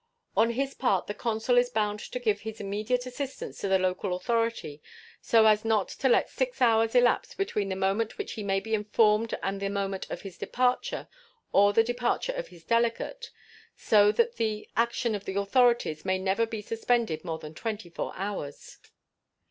[0.35, 4.15] On his part the consul is bound to give his immediate assistance to the local
[4.15, 4.81] authority
[5.21, 8.73] so as not to let six hours elapse between the moment which he may be
[8.73, 11.07] informed and the moment of his departure
[11.51, 13.29] or the departure of his delegate,
[13.75, 18.11] so that the action of the authorities may never be suspended more than twenty four
[18.15, 18.79] hours.